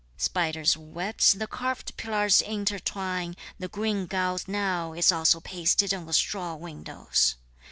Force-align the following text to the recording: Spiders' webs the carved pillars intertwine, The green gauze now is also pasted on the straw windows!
Spiders' 0.17 0.75
webs 0.75 1.33
the 1.33 1.45
carved 1.45 1.95
pillars 1.95 2.41
intertwine, 2.41 3.35
The 3.59 3.67
green 3.67 4.07
gauze 4.07 4.47
now 4.47 4.93
is 4.93 5.11
also 5.11 5.39
pasted 5.39 5.93
on 5.93 6.07
the 6.07 6.13
straw 6.13 6.55
windows! 6.55 7.35